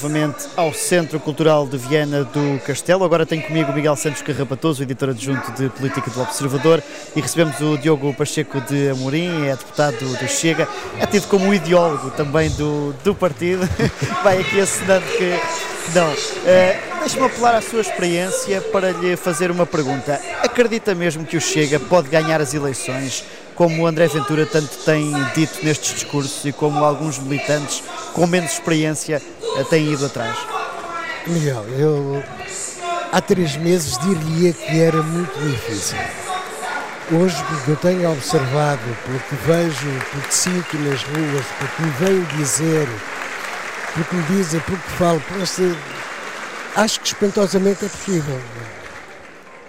Novamente 0.00 0.48
ao 0.56 0.72
Centro 0.72 1.20
Cultural 1.20 1.66
de 1.66 1.76
Viana 1.76 2.24
do 2.24 2.58
Castelo. 2.64 3.04
Agora 3.04 3.26
tenho 3.26 3.42
comigo 3.42 3.70
o 3.70 3.74
Miguel 3.74 3.94
Santos 3.96 4.22
Carrapatoso, 4.22 4.82
editor 4.82 5.10
adjunto 5.10 5.52
de 5.52 5.68
Política 5.68 6.10
do 6.10 6.22
Observador, 6.22 6.82
e 7.14 7.20
recebemos 7.20 7.60
o 7.60 7.76
Diogo 7.76 8.14
Pacheco 8.14 8.62
de 8.62 8.88
Amorim, 8.88 9.44
é 9.44 9.54
deputado 9.54 9.98
do 9.98 10.26
Chega, 10.26 10.66
é 10.98 11.04
tido 11.04 11.28
como 11.28 11.52
ideólogo 11.52 12.10
também 12.12 12.48
do, 12.52 12.94
do 13.04 13.14
partido. 13.14 13.68
Vai 14.24 14.40
aqui 14.40 14.58
assinando 14.58 15.04
que. 15.18 15.38
Não. 15.94 16.10
Uh, 16.10 17.00
Deixe-me 17.00 17.26
apelar 17.26 17.54
à 17.54 17.60
sua 17.60 17.82
experiência 17.82 18.60
para 18.60 18.92
lhe 18.92 19.16
fazer 19.16 19.50
uma 19.50 19.66
pergunta. 19.66 20.18
Acredita 20.42 20.94
mesmo 20.94 21.26
que 21.26 21.36
o 21.36 21.40
Chega 21.42 21.78
pode 21.78 22.08
ganhar 22.08 22.40
as 22.40 22.54
eleições 22.54 23.22
como 23.60 23.82
o 23.82 23.86
André 23.86 24.08
Ventura 24.08 24.46
tanto 24.46 24.74
tem 24.86 25.12
dito 25.34 25.62
nestes 25.62 25.92
discursos 25.92 26.46
e 26.46 26.50
como 26.50 26.82
alguns 26.82 27.18
militantes 27.18 27.82
com 28.12 28.26
menos 28.26 28.52
experiência 28.52 29.20
têm 29.68 29.92
ido 29.92 30.06
atrás? 30.06 30.36
Miguel, 31.26 31.64
eu 31.78 32.22
há 33.12 33.20
três 33.20 33.56
meses 33.56 33.98
diria 33.98 34.52
que 34.52 34.80
era 34.80 35.02
muito 35.02 35.38
difícil. 35.40 35.98
Hoje, 37.12 37.36
porque 37.44 37.70
eu 37.72 37.76
tenho 37.76 38.12
observado, 38.12 38.80
pelo 39.04 39.18
que 39.20 39.34
vejo, 39.46 39.88
pelo 40.10 40.22
que 40.22 40.34
sinto 40.34 40.76
nas 40.78 41.02
ruas, 41.02 41.46
pelo 41.58 41.70
que 41.76 41.82
me 41.82 41.90
vêm 41.90 42.24
dizer, 42.36 42.88
pelo 43.94 44.04
que 44.06 44.14
me 44.14 44.22
dizem, 44.36 44.60
pelo 44.60 44.78
que 44.78 44.90
falo, 44.90 45.22
esse, 45.42 45.76
acho 46.76 47.00
que 47.00 47.08
espantosamente 47.08 47.84
é 47.84 47.88
possível 47.88 48.40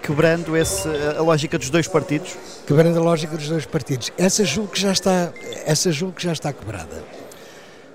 quebrando 0.02 0.56
esse, 0.56 0.88
a 1.16 1.22
lógica 1.22 1.56
dos 1.56 1.70
dois 1.70 1.86
partidos? 1.86 2.36
Quebrando 2.66 2.98
a 2.98 3.02
lógica 3.02 3.36
dos 3.36 3.48
dois 3.48 3.64
partidos. 3.64 4.12
Essa 4.18 4.44
julgo 4.44 4.72
que 4.72 4.80
já 4.80 4.92
está, 4.92 5.32
essa 5.64 5.90
julgo 5.92 6.14
que 6.14 6.24
já 6.24 6.32
está 6.32 6.52
quebrada. 6.52 7.02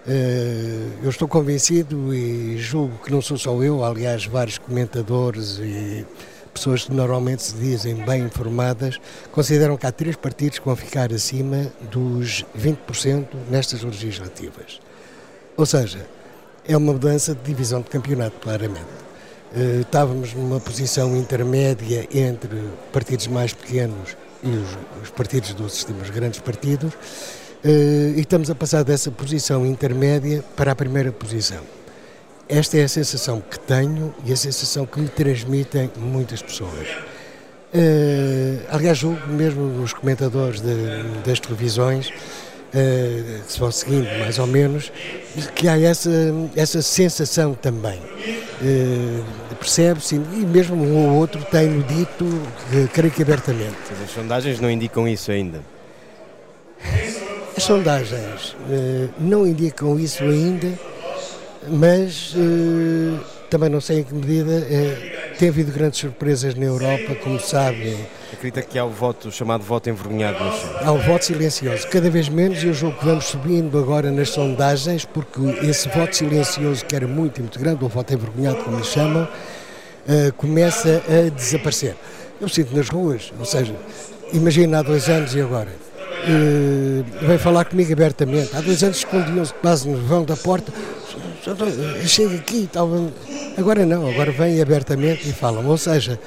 Eh, 0.09 0.87
eu 1.03 1.09
estou 1.09 1.27
convencido 1.27 2.15
e 2.15 2.57
julgo 2.57 2.97
que 3.03 3.11
não 3.11 3.21
sou 3.21 3.37
só 3.37 3.61
eu, 3.61 3.83
aliás, 3.83 4.25
vários 4.25 4.57
comentadores 4.57 5.59
e 5.59 6.05
pessoas 6.53 6.85
que 6.85 6.93
normalmente 6.93 7.43
se 7.43 7.53
dizem 7.55 7.95
bem 7.95 8.23
informadas, 8.23 8.99
consideram 9.33 9.75
que 9.75 9.85
há 9.85 9.91
três 9.91 10.15
partidos 10.15 10.59
que 10.59 10.65
vão 10.65 10.77
ficar 10.77 11.11
acima 11.11 11.71
dos 11.91 12.45
20% 12.57 13.27
nestas 13.51 13.83
legislativas. 13.83 14.79
Ou 15.57 15.65
seja, 15.65 16.07
é 16.65 16.77
uma 16.77 16.93
mudança 16.93 17.35
de 17.35 17.41
divisão 17.43 17.81
de 17.81 17.89
campeonato, 17.89 18.37
claramente. 18.39 19.07
Eh, 19.53 19.81
estávamos 19.81 20.33
numa 20.33 20.59
posição 20.61 21.17
intermédia 21.17 22.07
entre 22.13 22.63
partidos 22.93 23.27
mais 23.27 23.51
pequenos 23.53 24.15
e 24.41 24.49
os, 24.49 25.03
os 25.03 25.09
partidos 25.09 25.53
do 25.53 25.69
sistema, 25.69 26.01
os 26.01 26.09
grandes 26.09 26.39
partidos, 26.39 26.93
e 27.63 28.19
estamos 28.19 28.49
a 28.49 28.55
passar 28.55 28.83
dessa 28.83 29.11
posição 29.11 29.65
intermédia 29.65 30.43
para 30.55 30.71
a 30.71 30.75
primeira 30.75 31.11
posição. 31.11 31.61
Esta 32.49 32.77
é 32.77 32.83
a 32.83 32.87
sensação 32.87 33.41
que 33.41 33.59
tenho 33.59 34.13
e 34.25 34.31
a 34.31 34.35
sensação 34.35 34.85
que 34.85 34.99
me 34.99 35.09
transmitem 35.09 35.91
muitas 35.97 36.41
pessoas. 36.41 36.87
Uh, 37.73 38.63
aliás, 38.69 38.97
julgo 38.97 39.27
mesmo 39.27 39.83
os 39.83 39.91
comentadores 39.91 40.61
de, 40.61 41.03
das 41.25 41.39
televisões 41.41 42.07
uh, 42.07 43.43
que 43.45 43.51
se 43.51 43.59
vão 43.59 43.69
seguindo 43.69 44.07
mais 44.19 44.39
ou 44.39 44.47
menos, 44.47 44.91
que 45.53 45.67
há 45.67 45.77
essa, 45.77 46.09
essa 46.55 46.81
sensação 46.81 47.53
também. 47.53 47.99
Uh, 48.61 49.23
Percebe-se, 49.59 50.15
e 50.15 50.19
mesmo 50.19 50.75
um 50.75 51.09
ou 51.09 51.15
outro 51.15 51.43
tem-no 51.45 51.83
dito, 51.83 52.23
uh, 52.23 52.87
creio 52.93 53.11
que 53.11 53.23
abertamente. 53.23 53.75
As 54.03 54.11
sondagens 54.11 54.61
não 54.61 54.71
indicam 54.71 55.07
isso 55.07 55.31
ainda? 55.31 55.61
As 57.57 57.63
sondagens 57.63 58.53
uh, 58.53 59.09
não 59.19 59.47
indicam 59.47 59.99
isso 59.99 60.23
ainda, 60.23 60.71
mas 61.67 62.33
também 63.49 63.69
não 63.69 63.81
sei 63.81 63.99
em 63.99 64.03
que 64.03 64.13
medida 64.13 64.63
tem 65.39 65.49
havido 65.49 65.71
grandes 65.71 65.99
surpresas 65.99 66.55
na 66.55 66.65
Europa, 66.65 67.15
como 67.15 67.39
sabem 67.39 67.97
Acredita 68.31 68.61
que 68.61 68.77
há 68.77 68.85
o 68.85 68.89
voto 68.89 69.31
chamado 69.31 69.63
voto 69.63 69.89
envergonhado? 69.89 70.37
Há 70.83 70.91
o 70.91 70.99
voto 70.99 71.25
silencioso. 71.25 71.87
Cada 71.87 72.09
vez 72.09 72.29
menos 72.29 72.63
eu 72.63 72.73
julgo 72.73 72.99
que 72.99 73.05
vamos 73.05 73.25
subindo 73.25 73.79
agora 73.79 74.11
nas 74.11 74.29
sondagens, 74.29 75.05
porque 75.05 75.41
esse 75.63 75.89
voto 75.89 76.15
silencioso, 76.15 76.85
que 76.85 76.95
era 76.95 77.07
muito, 77.07 77.41
muito 77.41 77.57
grande, 77.57 77.83
o 77.83 77.87
voto 77.87 78.13
envergonhado, 78.13 78.57
como 78.57 78.77
lhe 78.77 78.83
chamam, 78.83 79.27
começa 80.35 81.01
a 81.07 81.29
desaparecer. 81.29 81.95
Eu 82.39 82.47
sinto 82.47 82.75
nas 82.75 82.89
ruas, 82.89 83.33
ou 83.39 83.45
seja, 83.45 83.73
imagina 84.31 84.79
há 84.79 84.81
dois 84.83 85.09
anos 85.09 85.33
e 85.33 85.41
agora. 85.41 85.86
Uh, 86.29 87.05
vem 87.25 87.37
falar 87.37 87.65
comigo 87.65 87.91
abertamente. 87.93 88.55
Há 88.55 88.61
dois 88.61 88.83
anos 88.83 88.97
escondiam-se 88.97 89.53
quase 89.55 89.87
no 89.87 89.97
vão 89.97 90.25
da 90.25 90.35
porta. 90.35 90.71
Chega 92.05 92.35
aqui, 92.35 92.69
tal. 92.71 92.89
Agora 93.57 93.85
não, 93.85 94.09
agora 94.09 94.31
vêm 94.31 94.61
abertamente 94.61 95.29
e 95.29 95.33
falam. 95.33 95.65
Ou 95.65 95.77
seja, 95.77 96.19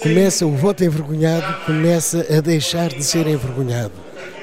começa 0.00 0.46
o 0.46 0.56
voto 0.56 0.84
envergonhado 0.84 1.66
começa 1.66 2.26
a 2.30 2.40
deixar 2.40 2.88
de 2.88 3.02
ser 3.02 3.26
envergonhado. 3.26 3.92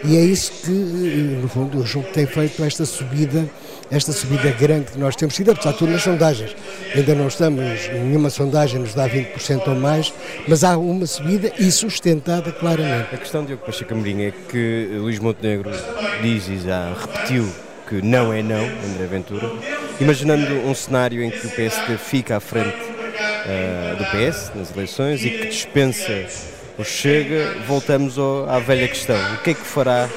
E 0.03 0.16
é 0.16 0.22
isso 0.22 0.51
que, 0.63 0.69
no 0.69 1.47
fundo, 1.47 1.79
o 1.79 1.85
jogo 1.85 2.07
tem 2.13 2.25
feito 2.25 2.63
esta 2.63 2.85
subida, 2.85 3.50
esta 3.90 4.12
subida 4.12 4.52
grande 4.52 4.92
que 4.92 5.00
nós 5.00 5.16
temos 5.16 5.36
sido, 5.36 5.52
apesar 5.52 5.72
de 5.72 5.78
tudo 5.78 5.92
nas 5.92 6.03
sondagens. 6.03 6.56
Ainda 6.94 7.16
não 7.16 7.28
estamos, 7.28 7.88
nenhuma 7.90 8.30
sondagem 8.30 8.80
nos 8.80 8.94
dá 8.94 9.08
20% 9.09 9.68
ou 9.68 9.75
mais, 9.75 10.14
mas 10.48 10.64
há 10.64 10.78
uma 10.78 11.06
subida 11.06 11.52
e 11.58 11.72
sustentada 11.72 12.52
claramente. 12.52 13.14
A 13.14 13.18
questão 13.18 13.42
de 13.42 13.48
Diogo 13.48 13.66
Pacheco 13.66 13.94
Amorim 13.94 14.24
é 14.24 14.34
que 14.50 14.90
Luís 15.00 15.20
Montenegro 15.20 15.72
diz 16.22 16.48
e 16.48 16.59
já 16.59 16.94
repetiu 16.94 17.48
que 17.88 18.02
não 18.02 18.34
é 18.34 18.44
não, 18.44 18.64
André 18.64 19.08
Ventura, 19.09 19.50
imaginando 20.00 20.54
um 20.68 20.75
cenário 20.75 21.24
em 21.24 21.30
que 21.30 21.48
o 21.48 21.50
PSD 21.50 21.98
fica 21.98 22.36
à 22.36 22.40
frente 22.40 22.75
uh, 22.75 23.96
do 23.96 24.04
PS 24.06 24.52
nas 24.54 24.75
eleições 24.75 25.24
e 25.24 25.30
que 25.30 25.48
dispensa 25.48 26.25
o 26.78 26.84
Chega, 26.84 27.56
voltamos 27.66 28.18
ao, 28.18 28.48
à 28.50 28.59
velha 28.59 28.88
questão. 28.88 29.18
O 29.36 29.38
que 29.38 29.52
é 29.52 29.54
que 29.54 29.62
fará 29.62 30.09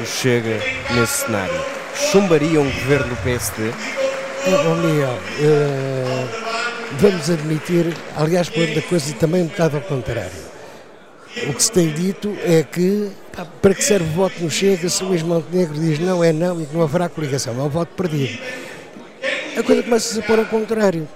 o 0.00 0.06
Chega 0.06 0.58
nesse 0.94 1.26
cenário? 1.26 1.77
Chumbaria 1.98 2.60
um 2.60 2.70
governo 2.70 3.08
do 3.08 3.16
PSD? 3.22 3.72
Oh, 4.46 4.74
Miguel, 4.76 5.18
uh, 5.40 6.28
vamos 6.98 7.28
admitir, 7.28 7.92
aliás, 8.16 8.48
pondo 8.48 8.78
a 8.78 8.82
coisa 8.82 9.12
também 9.14 9.42
um 9.42 9.46
bocado 9.46 9.76
ao 9.76 9.82
contrário. 9.82 10.48
O 11.48 11.52
que 11.52 11.62
se 11.62 11.70
tem 11.70 11.92
dito 11.92 12.34
é 12.42 12.62
que 12.62 13.10
para 13.60 13.74
que 13.74 13.84
serve 13.84 14.08
o 14.08 14.12
voto 14.12 14.42
no 14.42 14.50
Chega 14.50 14.88
se 14.88 15.04
Luís 15.04 15.22
Montenegro 15.22 15.74
diz 15.74 15.98
não 15.98 16.24
é 16.24 16.32
não 16.32 16.60
e 16.62 16.66
que 16.66 16.74
não 16.74 16.82
haverá 16.82 17.08
coligação, 17.08 17.58
é 17.58 17.62
um 17.62 17.68
voto 17.68 17.94
perdido. 17.94 18.38
A 19.56 19.62
coisa 19.62 19.82
começa 19.82 20.18
a 20.18 20.22
pôr 20.22 20.38
ao 20.38 20.46
contrário. 20.46 21.06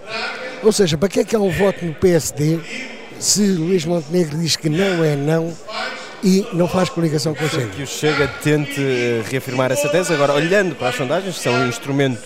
Ou 0.62 0.72
seja, 0.72 0.98
para 0.98 1.08
que 1.08 1.20
é 1.20 1.24
que 1.24 1.34
há 1.34 1.40
um 1.40 1.50
voto 1.50 1.84
no 1.84 1.94
PSD 1.94 2.60
se 3.18 3.42
Luís 3.46 3.84
Montenegro 3.84 4.36
diz 4.36 4.56
que 4.56 4.68
não 4.68 5.02
é 5.02 5.16
não 5.16 5.56
e 6.22 6.46
não 6.52 6.68
faz 6.68 6.88
coligação 6.88 7.34
com 7.34 7.44
o 7.44 7.48
Chega? 7.48 7.68
Que 7.68 7.82
o 7.82 7.86
Chega 7.86 8.28
tente 8.42 8.80
eh, 8.80 9.22
reafirmar 9.28 9.72
essa 9.72 9.88
tese. 9.88 10.12
Agora, 10.12 10.32
olhando 10.32 10.74
para 10.76 10.88
as 10.88 10.94
sondagens, 10.94 11.36
são 11.36 11.52
um 11.52 11.68
instrumento 11.68 12.22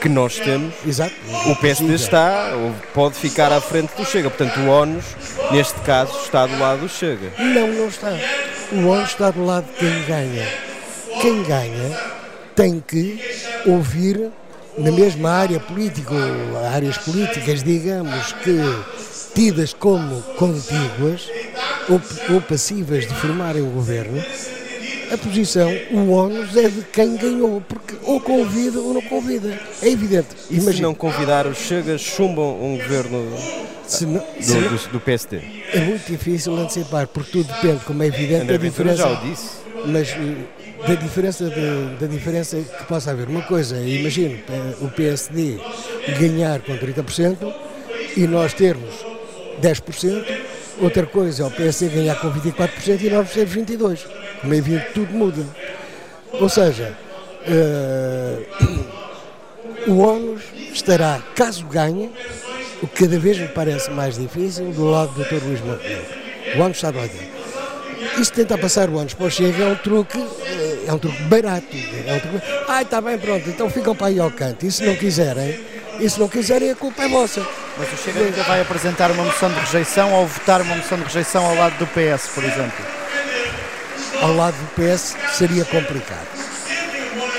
que 0.00 0.08
nós 0.08 0.38
temos, 0.38 0.74
Exato. 0.86 1.14
o 1.46 1.56
PSD 1.56 1.94
está, 1.94 2.54
ou 2.54 2.72
pode 2.92 3.16
ficar 3.16 3.52
à 3.52 3.60
frente 3.60 3.90
do 3.96 4.04
Chega. 4.04 4.30
Portanto, 4.30 4.60
o 4.60 4.68
ONUS, 4.68 5.04
neste 5.50 5.78
caso, 5.80 6.16
está 6.22 6.46
do 6.46 6.58
lado 6.58 6.80
do 6.80 6.88
Chega. 6.88 7.32
Não, 7.38 7.68
não 7.68 7.88
está. 7.88 8.12
O 8.72 8.86
ONUS 8.86 9.10
está 9.10 9.30
do 9.30 9.44
lado 9.44 9.66
de 9.66 9.78
quem 9.78 10.04
ganha. 10.04 10.48
Quem 11.20 11.42
ganha 11.42 11.98
tem 12.54 12.82
que 12.86 13.20
ouvir 13.66 14.30
na 14.76 14.90
mesma 14.90 15.30
área 15.30 15.60
política, 15.60 16.14
áreas 16.72 16.98
políticas, 16.98 17.62
digamos 17.62 18.32
que 18.32 18.58
tidas 19.34 19.72
como 19.72 20.22
contíguas 20.36 21.28
ou, 21.88 22.00
ou 22.34 22.40
passivas 22.40 23.06
de 23.06 23.14
formarem 23.14 23.62
o 23.62 23.70
governo, 23.70 24.22
a 25.12 25.18
posição, 25.18 25.70
o 25.92 26.10
ónus 26.10 26.56
é 26.56 26.68
de 26.68 26.82
quem 26.92 27.16
ganhou, 27.16 27.60
porque 27.60 27.94
ou 28.02 28.20
convida 28.20 28.80
ou 28.80 28.94
não 28.94 29.02
convida. 29.02 29.58
É 29.82 29.88
evidente. 29.88 30.28
E 30.50 30.60
se 30.60 30.82
não 30.82 30.94
convidar 30.94 31.46
os 31.46 31.58
Chegas, 31.58 32.00
chumbam 32.00 32.60
um 32.62 32.76
governo 32.76 33.24
não, 34.00 34.10
do, 34.10 34.78
do, 34.78 34.88
do, 34.92 35.00
PSD? 35.00 35.40
É 35.72 35.80
muito 35.80 36.10
difícil 36.10 36.56
antecipar, 36.56 37.06
porque 37.06 37.30
tudo 37.30 37.52
depende, 37.52 37.84
como 37.84 38.02
é 38.02 38.06
evidente, 38.06 38.42
André 38.42 38.58
da 38.58 38.64
diferença. 38.64 38.96
já 38.96 39.08
o 39.08 39.16
disse. 39.28 39.64
Mas 39.86 40.08
da 40.86 40.94
diferença, 40.94 41.48
de, 41.48 41.96
da 42.00 42.06
diferença 42.06 42.56
que 42.56 42.84
possa 42.84 43.10
haver. 43.10 43.28
Uma 43.28 43.42
coisa, 43.42 43.78
imagino 43.78 44.38
o 44.80 44.88
PSD 44.88 45.58
ganhar 46.18 46.60
com 46.60 46.76
30% 46.76 47.54
e 48.16 48.26
nós 48.26 48.52
termos 48.54 48.94
10%, 49.60 50.24
outra 50.80 51.06
coisa 51.06 51.42
é 51.42 51.46
o 51.46 51.50
PSD 51.50 51.88
ganhar 51.88 52.16
com 52.16 52.30
24% 52.30 53.02
e 53.02 53.10
nós 53.10 53.30
termos 53.30 53.54
22%. 53.54 54.00
Como 54.40 54.54
é 54.54 54.56
evidente, 54.56 54.86
tudo 54.94 55.12
muda. 55.12 55.46
Ou 56.32 56.48
seja, 56.48 56.96
uh, 57.48 58.44
o 59.90 59.98
ONU 59.98 60.38
estará, 60.72 61.22
caso 61.34 61.64
ganhe, 61.66 62.10
o 62.82 62.86
que 62.86 63.04
cada 63.04 63.18
vez 63.18 63.38
me 63.38 63.48
parece 63.48 63.90
mais 63.90 64.18
difícil, 64.18 64.70
do 64.72 64.90
lado 64.90 65.12
do 65.12 65.24
Dr. 65.24 65.44
Luís 65.44 65.60
Montenegro. 65.60 66.06
O 66.56 66.60
ONU 66.60 66.70
está 66.70 66.90
do 66.90 66.98
lado 66.98 67.10
dele. 67.10 67.32
Isto 68.18 68.34
tenta 68.34 68.58
passar 68.58 68.90
o 68.90 68.98
ano 68.98 69.10
para 69.16 69.26
o 69.26 69.30
Chega 69.30 69.64
é 69.64 69.66
um 69.66 69.76
truque 69.76 70.18
é 70.86 70.92
um 70.92 70.98
truque 70.98 71.22
barato. 71.22 71.76
É 72.06 72.14
um 72.14 72.20
truque... 72.20 72.46
Ah, 72.68 72.82
está 72.82 73.00
bem, 73.00 73.18
pronto, 73.18 73.48
então 73.48 73.70
ficam 73.70 73.94
para 73.94 74.08
aí 74.08 74.20
ao 74.20 74.30
canto. 74.30 74.66
E 74.66 74.70
se 74.70 74.84
não 74.84 74.94
quiserem, 74.94 75.58
E 76.00 76.10
se 76.10 76.18
não 76.18 76.28
quiserem, 76.28 76.70
a 76.70 76.74
culpa 76.74 77.04
é 77.04 77.08
vossa. 77.08 77.46
Mas 77.76 77.92
o 77.92 77.96
Chega 77.96 78.20
ainda 78.20 78.42
vai 78.44 78.60
apresentar 78.60 79.10
uma 79.10 79.24
moção 79.24 79.48
de 79.48 79.58
rejeição 79.58 80.12
ou 80.12 80.26
votar 80.26 80.60
uma 80.62 80.76
moção 80.76 80.96
de 80.98 81.04
rejeição 81.04 81.44
ao 81.44 81.54
lado 81.56 81.76
do 81.78 81.86
PS, 81.88 82.28
por 82.28 82.44
exemplo? 82.44 82.84
Ao 84.22 84.32
lado 84.32 84.54
do 84.54 84.68
PS 84.74 85.16
seria 85.32 85.64
complicado. 85.64 86.26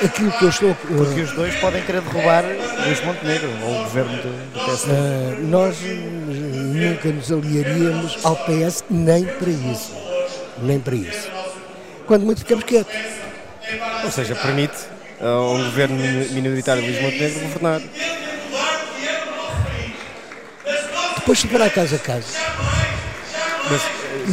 Aquilo 0.03 0.31
que 0.33 0.43
eu 0.43 0.49
estou. 0.49 0.75
Porque 0.75 1.21
os 1.21 1.31
dois 1.31 1.55
podem 1.55 1.81
querer 1.83 2.01
derrubar 2.01 2.43
Luís 2.85 3.01
Montenegro 3.03 3.49
ou 3.63 3.79
o 3.79 3.83
governo 3.83 4.17
do, 4.17 4.53
do 4.53 4.65
PSD. 4.65 4.91
Uh, 4.91 5.47
nós 5.47 5.77
nunca 5.81 7.09
nos 7.09 7.31
aliaríamos 7.31 8.17
ao 8.25 8.35
PS 8.35 8.83
nem 8.89 9.25
para 9.25 9.49
isso. 9.49 9.93
Nem 10.61 10.79
para 10.79 10.95
isso. 10.95 11.29
Quando 12.05 12.25
muito 12.25 12.39
ficamos 12.39 12.65
quietos. 12.65 12.93
Ou 14.03 14.11
seja, 14.11 14.35
permite 14.35 14.75
a 15.21 15.39
um 15.39 15.63
governo 15.63 15.95
minoritário 16.31 16.83
de 16.83 16.89
Luís 16.89 17.01
Montenegro 17.01 17.39
governar. 17.39 17.81
Depois 21.25 21.41
ficará 21.41 21.67
casa 21.71 21.95
a 21.95 21.99
casa. 21.99 22.27
Mas, 23.67 23.81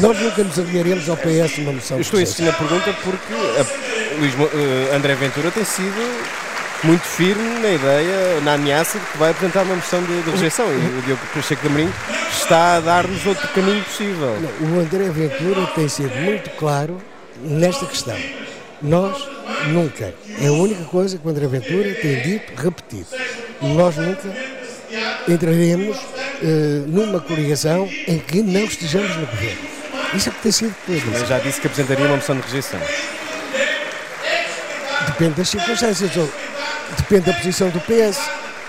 nós 0.03 0.21
nunca 0.21 0.44
nos 0.44 0.59
aliaremos 0.59 1.09
ao 1.09 1.17
PS 1.17 1.56
numa 1.56 1.73
moção. 1.73 1.99
Estou 1.99 2.21
a 2.21 2.23
insistir 2.23 2.43
na 2.43 2.53
pergunta 2.53 2.94
porque 3.03 3.33
a, 3.33 4.19
Luís, 4.21 4.35
uh, 4.35 4.94
André 4.94 5.15
Ventura 5.15 5.50
tem 5.50 5.65
sido 5.65 6.23
muito 6.85 7.00
firme 7.00 7.61
na 7.61 7.71
ideia, 7.71 8.41
na 8.43 8.55
ameaça 8.55 8.99
de 8.99 9.06
que 9.06 9.17
vai 9.17 9.31
apresentar 9.31 9.62
uma 9.62 9.77
moção 9.77 10.03
de, 10.03 10.21
de 10.21 10.31
rejeição. 10.33 10.67
E 10.67 10.99
o 10.99 11.03
Diogo 11.06 11.23
Pacheco 11.33 11.62
de 11.62 11.69
Amorim 11.69 11.91
está 12.31 12.77
a 12.77 12.81
dar-nos 12.81 13.25
outro 13.25 13.49
caminho 13.49 13.83
possível. 13.85 14.37
Não, 14.61 14.77
o 14.77 14.81
André 14.81 15.09
Ventura 15.09 15.67
tem 15.75 15.89
sido 15.89 16.15
muito 16.17 16.50
claro 16.59 16.99
nesta 17.41 17.87
questão. 17.87 18.19
Nós 18.83 19.17
nunca, 19.69 20.12
é 20.43 20.47
a 20.47 20.53
única 20.53 20.85
coisa 20.85 21.17
que 21.17 21.27
o 21.27 21.31
André 21.31 21.47
Ventura 21.47 21.94
tem 21.94 22.21
dito, 22.21 22.53
repetido. 22.55 23.06
Nós 23.62 23.97
nunca 23.97 24.29
entraremos 25.27 25.97
uh, 26.43 26.89
numa 26.89 27.21
coligação 27.21 27.89
em 28.06 28.19
que 28.19 28.43
não 28.43 28.65
estejamos 28.65 29.17
no 29.17 29.27
governo. 29.27 29.62
Isso 30.15 30.29
é 30.29 30.33
que 30.33 30.43
tem 30.43 30.53
sido 30.53 30.75
tudo. 30.85 31.03
Mas 31.11 31.29
já 31.29 31.39
disse 31.39 31.61
que 31.61 31.67
apresentaria 31.67 32.05
uma 32.06 32.17
moção 32.17 32.37
de 32.37 32.43
rejeição. 32.43 32.81
Depende 35.06 35.35
das 35.35 35.49
circunstâncias, 35.49 36.11
depende 36.97 37.27
da 37.27 37.33
posição 37.33 37.71
do 37.71 37.81
PS, 37.81 38.21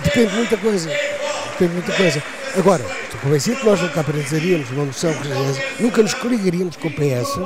depende 0.04 0.28
de 0.28 0.36
muita 0.36 0.58
coisa. 0.58 0.90
Depende 0.90 1.68
de 1.68 1.74
muita 1.74 1.94
coisa. 1.94 2.24
Agora, 2.58 2.86
estou 3.04 3.20
convencido 3.22 3.58
que 3.58 3.66
nós 3.66 3.82
nunca 3.82 4.02
apresentaríamos 4.02 4.70
uma 4.72 4.86
moção 4.86 5.12
de 5.12 5.28
rejeição, 5.28 5.64
nunca 5.80 6.02
nos 6.02 6.14
coligaríamos 6.14 6.76
com 6.78 6.88
o 6.88 6.92
PS 6.92 7.40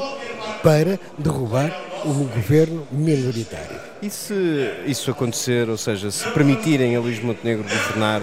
para 0.67 0.99
derrubar 1.17 1.71
o 2.03 2.11
governo 2.25 2.85
minoritário. 2.91 3.79
E 4.01 4.09
se 4.09 4.33
isso 4.85 5.09
acontecer, 5.09 5.69
ou 5.69 5.77
seja, 5.77 6.11
se 6.11 6.27
permitirem 6.31 6.93
a 6.93 6.99
Luís 6.99 7.23
Montenegro 7.23 7.63
governar 7.63 8.21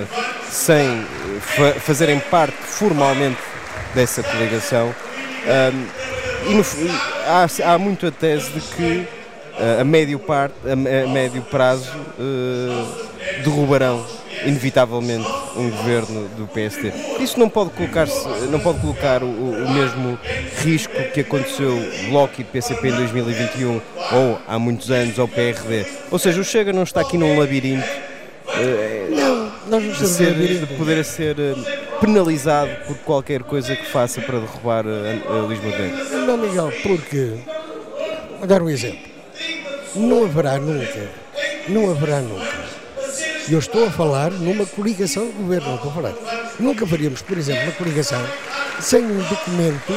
sem 0.51 1.07
fa 1.41 1.73
fazerem 1.81 2.21
parte 2.21 2.59
formalmente 2.59 3.41
dessa 3.95 4.23
coligação, 4.23 4.95
um, 4.95 6.51
e 6.51 6.55
no, 6.55 6.63
há, 7.27 7.73
há 7.73 7.79
muito 7.79 8.07
a 8.07 8.11
tese 8.11 8.51
de 8.51 8.61
que 8.61 9.09
uh, 9.59 9.81
a, 9.81 9.85
médio 9.85 10.21
a, 10.29 10.73
a 10.73 11.09
médio 11.09 11.41
prazo 11.45 11.97
uh, 12.19 13.43
derrubarão 13.43 14.05
inevitavelmente 14.45 15.27
um 15.57 15.71
governo 15.71 16.29
do 16.37 16.47
PSD. 16.47 16.93
Isso 17.21 17.39
não 17.39 17.49
pode 17.49 17.71
colocar 17.71 18.07
não 18.51 18.61
pode 18.61 18.81
colocar 18.81 19.23
o, 19.23 19.27
o, 19.27 19.71
mesmo 19.73 20.19
risco 20.63 20.95
que 21.13 21.21
aconteceu 21.21 21.77
Bloco 22.09 22.41
e 22.41 22.45
PCP 22.45 22.89
em 22.89 22.97
2021 22.97 23.81
ou 24.13 24.39
há 24.47 24.59
muitos 24.59 24.91
anos 24.91 25.19
ao 25.19 25.29
PRD. 25.29 25.87
Ou 26.11 26.19
seja, 26.19 26.41
o 26.41 26.45
Chega 26.45 26.73
não 26.73 26.83
está 26.83 27.01
aqui 27.01 27.17
num 27.17 27.39
labirinto 27.39 27.87
não, 29.11 29.53
nós 29.69 29.85
não 29.85 29.93
de, 29.93 30.07
ser, 30.07 30.35
de 30.35 30.67
poder 30.77 31.05
ser 31.05 31.37
eh, 31.39 31.55
penalizado 32.01 32.71
por 32.87 32.97
qualquer 32.99 33.43
coisa 33.43 33.75
que 33.75 33.87
faça 33.87 34.21
para 34.21 34.39
derrubar 34.39 34.85
a, 34.87 35.33
a 35.33 35.43
Luís 35.43 35.63
Montenegro. 35.63 36.27
Não, 36.27 36.37
Miguel, 36.37 36.73
porque 36.83 37.33
vou 38.39 38.47
dar 38.47 38.63
um 38.63 38.69
exemplo. 38.69 39.13
Não 39.97 40.25
haverá 40.25 40.59
nunca, 40.59 41.09
não 41.69 41.91
haverá 41.91 42.21
nunca 42.21 42.64
eu 43.49 43.59
estou 43.59 43.87
a 43.87 43.91
falar 43.91 44.31
numa 44.31 44.65
coligação 44.65 45.27
de 45.27 45.33
governo, 45.33 45.69
não 45.69 45.77
estou 45.77 45.91
a 45.91 45.95
falar. 45.95 46.15
Nunca 46.59 46.87
faríamos, 46.87 47.21
por 47.23 47.37
exemplo, 47.37 47.65
uma 47.65 47.73
coligação 47.73 48.21
sem 48.81 49.05
um 49.05 49.19
documento 49.19 49.93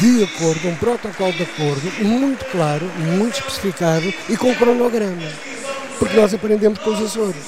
de 0.00 0.24
acordo, 0.24 0.68
um 0.68 0.76
protocolo 0.76 1.32
de 1.32 1.42
acordo 1.42 2.04
muito 2.04 2.44
claro, 2.46 2.84
muito 2.98 3.34
especificado 3.34 4.12
e 4.28 4.36
com 4.36 4.54
cronograma. 4.54 5.22
Porque 5.98 6.16
nós 6.16 6.34
aprendemos 6.34 6.78
com 6.80 6.90
os 6.90 7.02
Açores. 7.02 7.44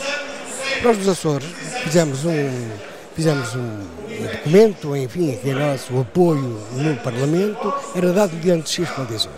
Nós 0.82 0.98
nos 0.98 1.08
Açores 1.08 1.48
fizemos 1.82 2.24
um, 2.24 2.70
fizemos 3.14 3.54
um, 3.54 3.60
um 3.60 4.26
documento, 4.30 4.96
enfim, 4.96 5.38
que 5.42 5.50
é 5.50 5.54
nosso 5.54 5.98
apoio 5.98 6.60
no 6.72 6.96
Parlamento, 6.96 7.72
era 7.94 8.12
dado 8.12 8.38
diante 8.40 8.64
de 8.64 8.70
X 8.70 8.90
condições. 8.90 9.34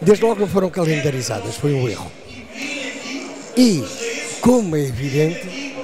Desde 0.00 0.24
logo 0.24 0.40
não 0.40 0.48
foram 0.48 0.68
calendarizadas, 0.68 1.56
foi 1.56 1.72
um 1.72 1.88
erro. 1.88 2.10
E 3.56 4.05
como 4.46 4.76
é 4.76 4.80
evidente, 4.82 5.74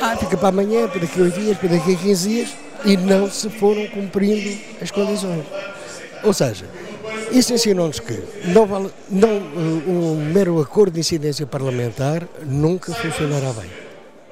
ah, 0.00 0.16
fica 0.16 0.36
para 0.36 0.48
amanhã, 0.48 0.88
para 0.88 1.02
daqui 1.02 1.20
a 1.20 1.22
8 1.22 1.40
dias, 1.40 1.56
para 1.56 1.68
daqui 1.68 1.94
a 1.94 1.96
15 1.96 2.28
dias, 2.28 2.48
e 2.84 2.96
não 2.96 3.30
se 3.30 3.48
foram 3.48 3.86
cumprindo 3.86 4.58
as 4.80 4.90
condições. 4.90 5.44
Ou 6.24 6.32
seja, 6.32 6.66
isso 7.30 7.54
ensinou-nos 7.54 8.00
que 8.00 8.20
não 8.46 8.66
vale, 8.66 8.90
não, 9.08 9.28
um 9.30 10.16
mero 10.34 10.60
acordo 10.60 10.94
de 10.94 11.00
incidência 11.00 11.46
parlamentar 11.46 12.26
nunca 12.44 12.92
funcionará 12.92 13.52
bem. 13.52 13.70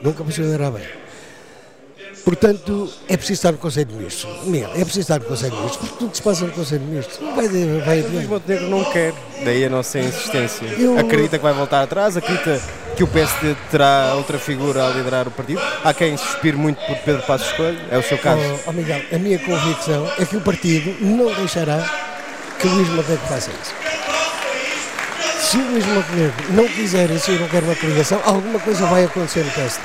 Nunca 0.03 0.25
funcionará 0.25 0.69
bem. 0.73 0.83
Portanto, 2.25 2.93
é 3.09 3.17
preciso 3.17 3.39
estar 3.39 3.53
no 3.53 3.59
Conselho 3.59 3.87
de 3.87 3.95
Ministros. 3.95 4.45
Miguel, 4.45 4.71
é 4.71 4.85
preciso 4.85 5.01
estar 5.01 5.19
no 5.19 5.25
Conselho 5.25 5.53
de 5.53 5.57
Ministros, 5.57 5.89
porque 5.89 5.99
tudo 6.05 6.17
se 6.17 6.23
passa 6.23 6.45
no 6.45 6.53
Conselho 6.53 6.81
de 6.81 6.87
Ministros. 6.87 7.19
Vai, 7.35 7.49
vai 7.81 8.03
Luís 8.03 8.29
Montenegro 8.29 8.69
não 8.69 8.85
quer, 8.85 9.15
daí 9.45 9.65
a 9.65 9.71
nossa 9.71 9.99
insistência. 9.99 10.67
Eu... 10.79 10.99
Acredita 10.99 11.39
que 11.39 11.43
vai 11.43 11.53
voltar 11.53 11.83
atrás, 11.83 12.17
acredita 12.17 12.61
que 12.97 13.03
o 13.03 13.09
PSD 13.09 13.57
terá 13.71 14.13
outra 14.15 14.39
figura 14.39 14.87
a 14.87 14.91
liderar 14.91 15.27
o 15.27 15.31
partido. 15.31 15.61
Há 15.83 15.95
quem 15.95 16.17
se 16.17 16.25
inspire 16.25 16.57
muito 16.57 16.79
por 16.87 16.97
Pedro 16.99 17.23
Passos 17.23 17.51
Coelho, 17.53 17.81
é 17.91 17.97
o 17.97 18.03
seu 18.03 18.19
caso. 18.19 18.43
Oh, 18.67 18.71
oh 18.71 18.73
Miguel, 18.73 19.03
a 19.13 19.19
minha 19.19 19.39
convicção 19.39 20.11
é 20.19 20.25
que 20.25 20.37
o 20.37 20.41
partido 20.41 20.95
não 21.01 21.33
deixará 21.35 21.83
que 22.59 22.69
Luís 22.69 22.89
Montenegro 22.89 23.27
faça 23.27 23.51
isso. 23.51 23.75
Se 25.41 25.57
o 25.57 25.71
Luís 25.71 25.87
Montenegro 25.87 26.35
não 26.51 26.69
quiser 26.69 27.11
e 27.11 27.19
se 27.19 27.31
não 27.33 27.49
quer 27.49 27.63
uma 27.63 27.75
coligação, 27.75 28.21
alguma 28.25 28.59
coisa 28.61 28.85
vai 28.87 29.05
acontecer 29.05 29.45
no 29.45 29.51
PSD. 29.51 29.83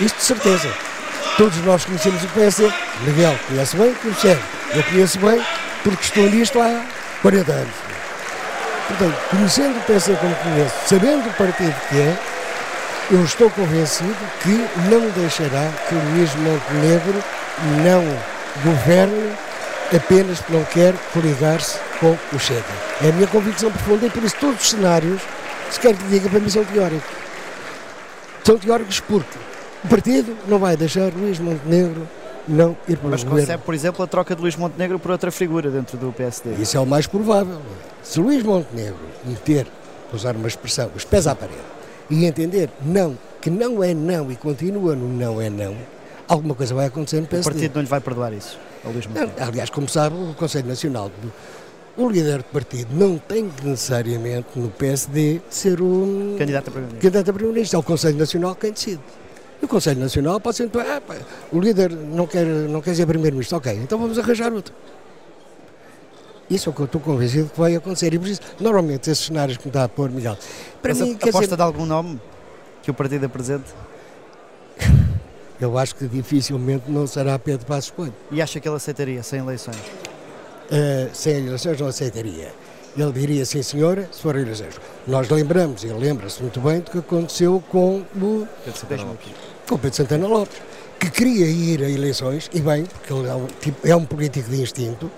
Isto 0.00 0.16
de 0.16 0.24
certeza. 0.24 0.91
Todos 1.36 1.56
nós 1.64 1.84
conhecemos 1.84 2.22
o 2.22 2.28
PSD. 2.28 2.70
Miguel 3.00 3.38
conhece 3.48 3.76
bem, 3.76 3.94
conhece. 3.94 4.42
Eu 4.74 4.82
conheço 4.84 5.18
bem 5.18 5.42
porque 5.82 6.04
estou 6.04 6.24
nisto 6.24 6.60
há 6.60 6.84
40 7.22 7.52
anos. 7.52 7.74
Portanto, 8.88 9.16
conhecendo 9.30 9.78
o 9.78 9.82
PSD 9.82 10.16
como 10.18 10.34
conheço, 10.36 10.74
sabendo 10.86 11.28
o 11.28 11.32
partido 11.32 11.74
que 11.88 11.98
é, 11.98 12.18
eu 13.10 13.24
estou 13.24 13.50
convencido 13.50 14.16
que 14.42 14.68
não 14.90 15.08
deixará 15.10 15.70
que 15.88 15.94
o 15.94 15.98
Luís 16.10 16.34
Montenegro 16.34 17.24
não 17.82 18.04
governe 18.62 19.32
apenas 19.94 20.38
porque 20.40 20.52
não 20.52 20.64
quer 20.64 20.94
coligar-se 21.12 21.78
com 22.00 22.16
o 22.32 22.38
Chega. 22.38 22.62
É 23.02 23.08
a 23.08 23.12
minha 23.12 23.26
convicção 23.26 23.70
profunda 23.70 24.06
e 24.06 24.10
por 24.10 24.22
isso 24.22 24.36
todos 24.38 24.62
os 24.62 24.70
cenários, 24.70 25.20
se 25.70 25.80
quer 25.80 25.94
que 25.94 26.04
diga, 26.04 26.28
para 26.28 26.40
mim 26.40 26.48
são 26.48 26.64
teóricos. 26.64 27.10
São 28.44 28.58
teóricos 28.58 29.00
porque 29.00 29.38
o 29.84 29.88
partido 29.88 30.36
não 30.48 30.58
vai 30.58 30.76
deixar 30.76 31.12
Luís 31.12 31.38
Montenegro 31.38 32.08
não 32.46 32.76
ir 32.88 32.96
para 32.96 33.10
Mas 33.10 33.22
o 33.22 33.24
governo. 33.24 33.46
concebe, 33.46 33.62
por 33.64 33.74
exemplo, 33.74 34.04
a 34.04 34.06
troca 34.06 34.34
de 34.34 34.42
Luís 34.42 34.56
Montenegro 34.56 34.98
por 34.98 35.10
outra 35.10 35.30
figura 35.30 35.70
dentro 35.70 35.96
do 35.96 36.12
PSD. 36.12 36.54
Isso 36.54 36.76
é 36.76 36.80
o 36.80 36.86
mais 36.86 37.06
provável. 37.06 37.60
Se 38.02 38.20
Luís 38.20 38.42
Montenegro 38.42 38.98
meter, 39.24 39.66
usar 40.12 40.36
uma 40.36 40.48
expressão, 40.48 40.90
os 40.94 41.04
pés 41.04 41.26
à 41.26 41.34
parede 41.34 41.60
e 42.10 42.24
entender 42.24 42.68
não, 42.84 43.16
que 43.40 43.48
não 43.48 43.82
é 43.82 43.94
não 43.94 44.30
e 44.30 44.36
continua 44.36 44.94
no 44.94 45.08
não 45.08 45.40
é 45.40 45.48
não, 45.48 45.76
alguma 46.28 46.54
coisa 46.54 46.74
vai 46.74 46.86
acontecer 46.86 47.20
no 47.20 47.26
PSD. 47.26 47.48
O 47.48 47.52
partido 47.52 47.74
não 47.76 47.82
lhe 47.82 47.88
vai 47.88 48.00
perdoar 48.00 48.32
isso, 48.32 48.58
Luís 48.84 49.06
Montenegro. 49.06 49.34
Não, 49.38 49.46
aliás, 49.46 49.70
como 49.70 49.88
sabe, 49.88 50.16
o 50.16 50.34
Conselho 50.34 50.68
Nacional 50.68 51.10
o 51.96 52.08
líder 52.08 52.38
do 52.38 52.44
partido 52.44 52.88
não 52.94 53.18
tem 53.18 53.50
que 53.50 53.66
necessariamente 53.66 54.46
no 54.56 54.70
PSD 54.70 55.42
ser 55.50 55.80
o 55.80 56.36
candidato 56.38 56.68
a 56.68 56.70
primeiro-ministro. 56.70 57.00
Candidato 57.00 57.30
a 57.30 57.32
primeiro-ministro, 57.32 57.76
é 57.76 57.80
o 57.80 57.82
Conselho 57.82 58.16
Nacional 58.16 58.54
quem 58.54 58.72
decide. 58.72 59.00
E 59.62 59.64
o 59.64 59.68
Conselho 59.68 60.00
Nacional 60.00 60.40
pode 60.40 60.56
ser, 60.56 60.68
ah, 60.74 61.00
pá, 61.00 61.16
o 61.52 61.60
líder 61.60 61.92
não 61.92 62.26
quer, 62.26 62.44
não 62.44 62.80
quer 62.82 62.96
ser 62.96 63.06
primeiro-ministro, 63.06 63.58
ok, 63.58 63.72
então 63.72 63.96
vamos 63.96 64.18
arranjar 64.18 64.52
outro. 64.52 64.74
Isso 66.50 66.68
é 66.68 66.70
o 66.70 66.74
que 66.74 66.80
eu 66.80 66.86
estou 66.86 67.00
convencido 67.00 67.48
que 67.48 67.58
vai 67.58 67.74
acontecer. 67.76 68.12
E 68.12 68.18
por 68.18 68.28
isso, 68.28 68.40
normalmente, 68.60 69.08
esses 69.08 69.24
cenários 69.24 69.56
que 69.56 69.64
me 69.64 69.70
está 69.70 69.84
a 69.84 69.88
pôr, 69.88 70.10
Miguel. 70.10 70.36
Para 70.82 70.92
Mas 70.92 71.00
mim, 71.00 71.16
a, 71.22 71.28
aposta 71.28 71.56
de 71.56 71.62
algum 71.62 71.86
nome 71.86 72.20
que 72.82 72.90
o 72.90 72.94
partido 72.94 73.24
apresente? 73.24 73.72
Eu 75.58 75.78
acho 75.78 75.94
que 75.94 76.06
dificilmente 76.06 76.90
não 76.90 77.06
será 77.06 77.38
Pedro 77.38 77.64
Passos 77.64 77.90
Coelho. 77.90 78.14
E 78.30 78.42
acha 78.42 78.60
que 78.60 78.68
ele 78.68 78.76
aceitaria 78.76 79.22
sem 79.22 79.38
eleições? 79.38 79.76
Uh, 79.76 81.08
sem 81.14 81.46
eleições 81.46 81.80
não 81.80 81.86
aceitaria. 81.86 82.52
Ele 82.96 83.12
diria 83.12 83.44
sim 83.46 83.62
senhora, 83.62 84.06
se 84.12 84.20
forem 84.20 84.42
eleições. 84.42 84.74
Nós 85.06 85.28
lembramos, 85.30 85.82
ele 85.82 85.94
lembra-se 85.94 86.42
muito 86.42 86.60
bem 86.60 86.80
do 86.80 86.90
que 86.90 86.98
aconteceu 86.98 87.62
com 87.70 88.02
o 88.14 88.46
Pedro 88.64 88.78
Santana 88.78 89.02
Lopes. 89.04 89.28
com 89.68 89.78
Pedro 89.78 89.96
Santana 89.96 90.26
Lopes, 90.26 90.58
que 91.00 91.10
queria 91.10 91.46
ir 91.46 91.82
a 91.82 91.88
eleições, 91.88 92.50
e 92.52 92.60
bem, 92.60 92.84
porque 92.84 93.12
ele 93.12 93.28
é 93.28 93.34
um, 93.34 93.46
tipo- 93.60 93.88
é 93.88 93.96
um 93.96 94.04
político 94.04 94.50
de 94.50 94.60
instinto, 94.60 95.10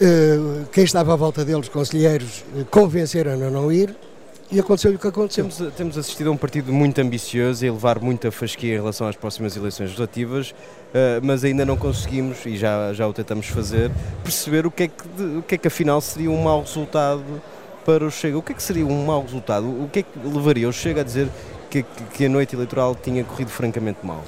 eh, 0.00 0.38
quem 0.72 0.84
estava 0.84 1.12
à 1.14 1.16
volta 1.16 1.44
deles, 1.44 1.68
conselheiros, 1.68 2.44
eh, 2.56 2.64
convenceram 2.70 3.32
a 3.32 3.36
não 3.50 3.72
ir, 3.72 3.94
e 4.50 4.60
aconteceu 4.60 4.92
o 4.92 4.98
que 4.98 5.06
aconteceu. 5.08 5.44
Temos, 5.48 5.74
temos 5.74 5.98
assistido 5.98 6.28
a 6.28 6.32
um 6.32 6.36
partido 6.36 6.72
muito 6.72 7.00
ambicioso 7.00 7.64
e 7.64 7.68
a 7.68 7.72
levar 7.72 7.98
muita 8.00 8.30
fasquia 8.30 8.72
em 8.74 8.76
relação 8.76 9.06
às 9.08 9.16
próximas 9.16 9.56
eleições 9.56 9.86
legislativas, 9.86 10.54
eh, 10.94 11.20
mas 11.22 11.42
ainda 11.44 11.64
não 11.64 11.76
conseguimos, 11.76 12.44
e 12.46 12.56
já, 12.56 12.92
já 12.92 13.06
o 13.08 13.12
tentamos 13.12 13.46
fazer, 13.48 13.90
perceber 14.22 14.66
o 14.66 14.70
que, 14.70 14.84
é 14.84 14.88
que, 14.88 15.22
o 15.38 15.42
que 15.42 15.54
é 15.56 15.58
que 15.58 15.68
afinal 15.68 16.00
seria 16.00 16.30
um 16.30 16.42
mau 16.42 16.60
resultado 16.60 17.24
para 17.84 18.04
o 18.04 18.10
Chega. 18.10 18.38
O 18.38 18.42
que 18.42 18.52
é 18.52 18.54
que 18.54 18.62
seria 18.62 18.86
um 18.86 19.04
mau 19.04 19.22
resultado? 19.22 19.66
O 19.66 19.88
que 19.92 20.00
é 20.00 20.02
que 20.02 20.18
levaria 20.24 20.68
o 20.68 20.72
Chega 20.72 21.00
a 21.00 21.04
dizer 21.04 21.28
que, 21.70 21.84
que- 22.14 22.24
a 22.26 22.28
noite 22.28 22.54
eleitoral 22.54 22.94
tinha 22.94 23.24
corrido 23.24 23.50
francamente 23.50 23.98
mal? 24.04 24.22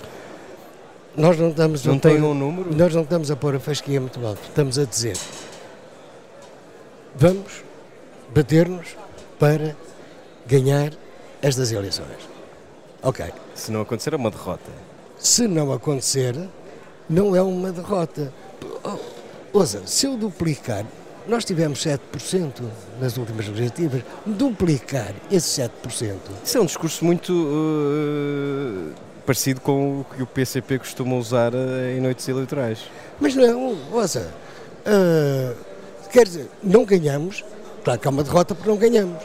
Nós 1.17 1.37
não 1.39 1.49
estamos 1.51 1.85
a 1.87 1.91
Não 1.91 1.99
pôr- 1.99 2.13
tem 2.13 2.23
um 2.23 2.35
número? 2.35 2.75
Nós 2.77 2.95
não 2.95 3.03
estamos 3.03 3.31
a 3.31 3.37
pôr 3.37 3.55
a 3.57 3.61
fasquia 3.61 4.01
muito 4.01 4.25
alto, 4.25 4.41
estamos 4.49 4.79
a 4.79 4.85
dizer 4.85 5.17
vamos 7.17 7.65
bater-nos 8.35 8.97
para 9.39 9.75
ganhar 10.49 10.93
estas 11.43 11.71
eleições. 11.71 12.29
Ok. 13.03 13.27
Se 13.55 13.71
não 13.71 13.83
acontecer, 13.83 14.15
é 14.15 14.17
uma 14.17 14.31
derrota. 14.31 14.71
Se 15.19 15.47
não 15.47 15.73
acontecer, 15.73 16.35
não 17.09 17.37
é 17.37 17.43
uma 17.43 17.71
derrota. 17.71 18.33
Ouça, 19.53 19.83
se 19.87 20.07
eu 20.07 20.17
duplicar, 20.17 20.85
nós 21.27 21.45
tivemos 21.45 21.85
7% 21.85 22.63
nas 23.01 23.17
últimas 23.19 23.47
legislativas, 23.47 24.03
duplicar 24.25 25.15
esse 25.31 25.61
7%, 25.61 26.17
Isso 26.43 26.59
é 26.59 26.61
um 26.61 26.67
discurso 26.67 27.05
muito 27.05 27.33
eh, 27.33 28.95
parecido 29.27 29.61
com 29.61 30.01
o 30.01 30.05
que 30.05 30.23
o 30.23 30.27
PCP 30.27 30.79
costuma 30.79 31.17
usar 31.17 31.53
eh, 31.55 31.97
em 31.97 32.01
noites 32.01 32.27
eleitorais. 32.29 32.81
Mas 33.21 33.35
não, 33.35 33.77
ouça, 33.93 34.33
ah, 34.87 35.55
quer 36.11 36.27
dizer, 36.27 36.49
não 36.63 36.85
ganhamos, 36.85 37.45
claro 37.85 38.01
que 38.01 38.09
há 38.09 38.11
uma 38.11 38.25
derrota 38.25 38.55
porque 38.55 38.71
não 38.71 38.79
ganhamos. 38.79 39.23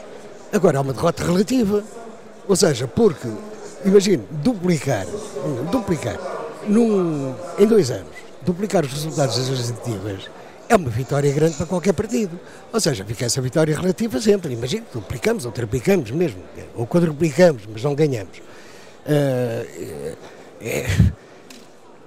Agora 0.54 0.78
há 0.78 0.80
uma 0.82 0.92
derrota 0.92 1.24
relativa. 1.24 1.82
Ou 2.46 2.54
seja, 2.54 2.86
porque, 2.86 3.26
imagine, 3.84 4.22
duplicar, 4.30 5.04
duplicar 5.72 6.16
num, 6.68 7.34
em 7.58 7.66
dois 7.66 7.90
anos, 7.90 8.06
duplicar 8.42 8.84
os 8.84 8.92
resultados 8.92 9.36
das 9.36 9.48
legislativas 9.48 10.30
é 10.68 10.76
uma 10.76 10.90
vitória 10.90 11.32
grande 11.32 11.56
para 11.56 11.66
qualquer 11.66 11.92
partido. 11.92 12.38
Ou 12.72 12.80
seja, 12.80 13.04
fica 13.04 13.24
essa 13.24 13.40
vitória 13.40 13.76
relativa 13.76 14.20
sempre. 14.20 14.52
Imagine, 14.54 14.84
duplicamos 14.92 15.44
ou 15.44 15.52
triplicamos 15.52 16.10
mesmo, 16.10 16.40
ou 16.76 16.86
quadruplicamos, 16.86 17.62
mas 17.70 17.82
não 17.82 17.94
ganhamos. 17.94 18.40
Ah, 19.06 19.64
é- 20.60 20.86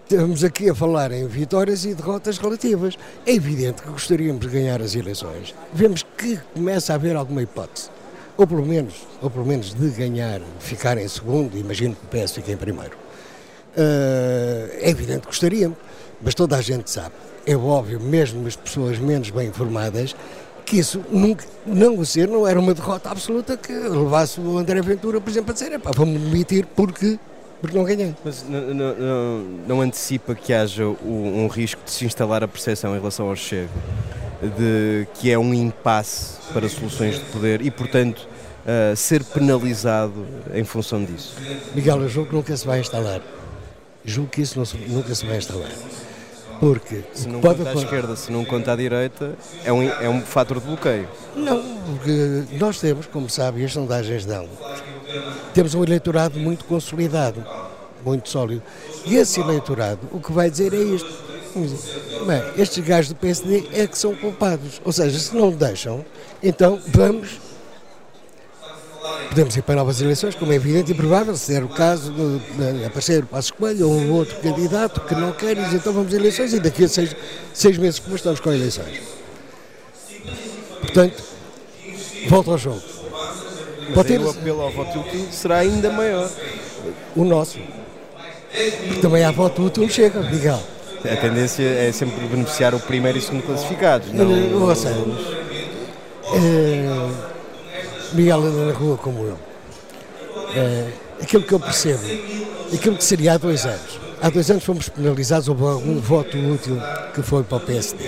Estamos 0.09 0.41
aqui 0.41 0.69
a 0.69 0.73
falar 0.73 1.11
em 1.11 1.27
vitórias 1.27 1.83
e 1.83 1.93
derrotas 1.93 2.37
relativas. 2.37 2.97
É 3.25 3.33
evidente 3.33 3.81
que 3.81 3.89
gostaríamos 3.89 4.39
de 4.39 4.47
ganhar 4.47 4.81
as 4.81 4.95
eleições. 4.95 5.53
Vemos 5.73 6.01
que 6.17 6.39
começa 6.53 6.93
a 6.93 6.95
haver 6.95 7.13
alguma 7.17 7.41
hipótese. 7.41 7.89
Ou 8.37 8.45
pelo 8.45 8.65
menos, 8.65 8.93
ou 9.21 9.29
pelo 9.29 9.45
menos 9.45 9.73
de 9.73 9.89
ganhar, 9.89 10.39
ficar 10.59 10.97
em 10.97 11.07
segundo, 11.07 11.57
imagino 11.57 11.95
que 11.95 12.05
o 12.17 12.25
PS 12.25 12.33
fique 12.33 12.51
em 12.51 12.57
primeiro. 12.57 12.95
Ah, 13.75 14.69
é 14.79 14.89
evidente 14.89 15.21
que 15.21 15.27
gostaríamos, 15.27 15.77
mas 16.21 16.33
toda 16.35 16.55
a 16.55 16.61
gente 16.61 16.89
sabe. 16.89 17.13
É 17.45 17.55
óbvio, 17.55 17.99
mesmo 17.99 18.45
as 18.47 18.55
pessoas 18.55 18.97
menos 18.99 19.29
bem 19.29 19.47
informadas, 19.47 20.15
que 20.65 20.77
isso 20.79 21.01
nunca, 21.09 21.45
não 21.65 22.03
ser 22.03 22.27
não 22.27 22.45
era 22.45 22.59
uma 22.59 22.73
derrota 22.73 23.09
absoluta 23.09 23.55
que 23.55 23.71
levasse 23.71 24.39
o 24.41 24.57
André 24.57 24.81
Ventura, 24.81 25.21
por 25.21 25.29
exemplo, 25.29 25.51
a 25.51 25.53
dizer, 25.53 25.71
"Epá, 25.71 25.91
vamos 25.95 26.19
demitir 26.21 26.65
porque, 26.75 27.17
porque 27.61 27.77
não 27.77 27.85
ganhei. 27.85 28.13
Mas 28.23 28.43
n- 28.43 28.57
n- 28.57 28.73
não, 28.73 29.39
não 29.67 29.81
antecipa 29.81 30.35
que 30.35 30.51
haja 30.53 30.85
um 30.85 31.47
risco 31.47 31.79
de 31.85 31.91
se 31.91 32.05
instalar 32.05 32.43
a 32.43 32.47
percepção 32.47 32.93
em 32.95 32.99
relação 32.99 33.29
ao 33.29 33.35
Chega, 33.35 33.69
de 34.41 35.07
que 35.15 35.31
é 35.31 35.37
um 35.37 35.53
impasse 35.53 36.35
para 36.53 36.67
soluções 36.69 37.15
de 37.15 37.25
poder 37.25 37.61
e, 37.61 37.71
portanto, 37.71 38.27
ah, 38.65 38.95
ser 38.95 39.23
penalizado 39.23 40.25
em 40.53 40.63
função 40.63 41.03
disso? 41.03 41.35
Miguel, 41.73 42.01
eu 42.01 42.09
julgo 42.09 42.29
que 42.29 42.35
nunca 42.35 42.55
se 42.57 42.65
vai 42.65 42.79
instalar. 42.79 43.21
Julgo 44.05 44.29
que 44.29 44.41
isso 44.41 44.63
se- 44.65 44.77
nunca 44.87 45.13
se 45.15 45.25
vai 45.25 45.37
instalar. 45.37 45.71
Porque 46.59 47.03
Se 47.13 47.27
não 47.27 47.39
pode 47.39 47.59
conta 47.59 47.69
à 47.69 47.73
esquerda, 47.75 48.15
se 48.15 48.31
não 48.31 48.43
conta 48.43 48.71
à 48.73 48.75
direita, 48.75 49.35
é 49.63 49.71
um, 49.71 49.83
é 49.83 50.09
um 50.09 50.21
fator 50.21 50.59
de 50.59 50.65
bloqueio. 50.65 51.07
Não, 51.35 51.61
porque 51.85 52.43
nós 52.57 52.79
temos, 52.79 53.05
como 53.05 53.29
sabe, 53.29 53.61
e 53.61 53.65
as 53.65 53.73
sondagens 53.73 54.25
dão, 54.25 54.47
temos 55.53 55.75
um 55.75 55.83
eleitorado 55.83 56.39
muito 56.39 56.65
consolidado, 56.65 57.45
muito 58.03 58.27
sólido. 58.29 58.63
E 59.05 59.15
esse 59.17 59.39
eleitorado, 59.39 59.99
o 60.11 60.19
que 60.19 60.31
vai 60.31 60.49
dizer 60.49 60.73
é 60.73 60.77
isto. 60.81 61.26
Bem, 62.25 62.43
estes 62.57 62.83
gajos 62.83 63.09
do 63.09 63.15
PSD 63.15 63.67
é 63.73 63.87
que 63.87 63.97
são 63.97 64.15
culpados. 64.15 64.81
Ou 64.83 64.91
seja, 64.91 65.17
se 65.17 65.35
não 65.35 65.51
deixam, 65.51 66.05
então 66.41 66.79
vamos. 66.87 67.39
Podemos 69.29 69.55
ir 69.55 69.61
para 69.61 69.75
novas 69.75 70.01
eleições, 70.01 70.35
como 70.35 70.51
é 70.51 70.55
evidente 70.55 70.91
e 70.91 70.95
provável, 70.95 71.35
se 71.35 71.51
der 71.51 71.63
o 71.63 71.69
caso 71.69 72.11
de, 72.11 72.79
de 72.79 72.85
aparecer 72.85 73.23
o 73.23 73.27
Passo 73.27 73.53
Coelho 73.53 73.87
ou 73.87 73.95
um 73.95 74.11
outro 74.13 74.35
candidato 74.37 75.01
que 75.01 75.13
não 75.15 75.31
quer, 75.31 75.55
diz 75.55 75.73
então 75.73 75.93
vamos 75.93 76.13
a 76.13 76.17
eleições 76.17 76.53
e 76.53 76.59
daqui 76.59 76.85
a 76.85 76.87
seis, 76.87 77.15
seis 77.53 77.77
meses 77.77 77.99
depois 77.99 78.15
estamos 78.15 78.39
com 78.39 78.51
eleições. 78.51 79.01
Portanto, 80.81 81.23
volta 82.27 82.51
ao 82.51 82.57
jogo. 82.57 82.81
Pode 83.93 84.07
ter 84.07 84.19
o 84.19 84.29
apelo 84.29 84.61
ao 84.61 84.71
voto 84.71 84.99
útil 84.99 85.27
será 85.31 85.57
ainda 85.59 85.89
maior. 85.89 86.29
o 87.15 87.23
nosso. 87.23 87.59
Porque 88.87 89.01
também 89.01 89.23
há 89.23 89.31
voto 89.31 89.63
útil 89.63 89.83
no 89.83 89.89
chega, 89.89 90.21
Miguel. 90.21 90.61
A 91.11 91.15
tendência 91.15 91.63
é 91.63 91.91
sempre 91.91 92.25
beneficiar 92.27 92.73
o 92.75 92.79
primeiro 92.79 93.17
e 93.17 93.21
segundo 93.21 93.43
classificados. 93.43 94.11
Não... 94.11 94.61
Ou 94.61 94.75
seja, 94.75 94.95
eh, 96.33 97.09
Miguel 98.13 98.43
anda 98.43 98.65
na 98.65 98.73
rua 98.73 98.97
como 98.97 99.23
eu. 99.23 99.37
Eh, 100.55 100.89
aquilo 101.21 101.43
que 101.43 101.53
eu 101.53 101.59
percebo, 101.59 102.03
aquilo 102.73 102.97
que 102.97 103.03
seria 103.03 103.33
há 103.33 103.37
dois 103.37 103.65
anos. 103.65 103.99
Há 104.21 104.29
dois 104.29 104.49
anos 104.49 104.63
fomos 104.63 104.89
penalizados, 104.89 105.47
houve 105.47 105.63
algum 105.63 105.99
voto 105.99 106.37
útil 106.37 106.77
que 107.13 107.21
foi 107.21 107.43
para 107.43 107.57
o 107.57 107.59
PSD. 107.59 108.03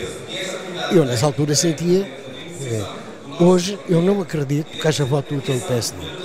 Eu 0.91 1.05
nessa 1.05 1.25
altura 1.25 1.55
sentia, 1.55 2.01
eh, 2.63 2.83
hoje 3.39 3.77
eu 3.87 4.01
não 4.01 4.21
acredito 4.21 4.77
que 4.77 4.87
haja 4.87 5.05
voto 5.05 5.35
útil 5.35 5.55
do 5.55 5.61
PSD. 5.61 6.18